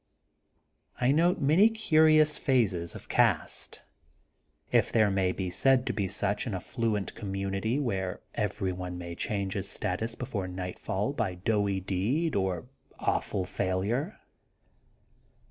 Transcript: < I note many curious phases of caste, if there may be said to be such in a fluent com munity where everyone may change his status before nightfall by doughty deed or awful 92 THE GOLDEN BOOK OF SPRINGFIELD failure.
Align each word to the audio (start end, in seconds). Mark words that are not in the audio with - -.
< 0.53 0.99
I 1.07 1.11
note 1.11 1.39
many 1.39 1.69
curious 1.69 2.39
phases 2.39 2.95
of 2.95 3.07
caste, 3.07 3.81
if 4.71 4.91
there 4.91 5.11
may 5.11 5.31
be 5.31 5.51
said 5.51 5.85
to 5.85 5.93
be 5.93 6.07
such 6.07 6.47
in 6.47 6.55
a 6.55 6.59
fluent 6.59 7.13
com 7.13 7.31
munity 7.31 7.79
where 7.79 8.19
everyone 8.33 8.97
may 8.97 9.13
change 9.13 9.53
his 9.53 9.69
status 9.69 10.15
before 10.15 10.47
nightfall 10.47 11.13
by 11.13 11.35
doughty 11.35 11.81
deed 11.81 12.35
or 12.35 12.65
awful 12.97 13.11
92 13.11 13.11
THE 13.11 13.11
GOLDEN 13.11 13.11
BOOK 13.11 13.15
OF 13.15 13.23
SPRINGFIELD 13.23 13.49
failure. 14.15 14.19